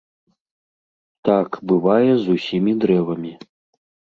[1.29, 3.33] Так бывае з усімі дрэвамі.